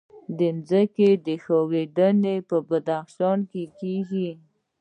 [0.37, 4.29] د ځمکې ښویدنه په بدخشان کې کیږي